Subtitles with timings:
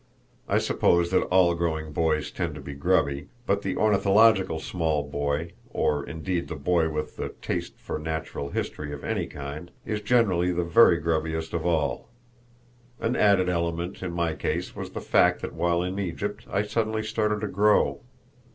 [0.49, 5.51] I suppose that all growing boys tend to be grubby; but the ornithological small boy,
[5.69, 10.51] or indeed the boy with the taste for natural history of any kind, is generally
[10.51, 12.07] the very grubbiest of all.
[12.99, 17.03] An added element in my case was the fact that while in Egypt I suddenly
[17.03, 18.01] started to grow.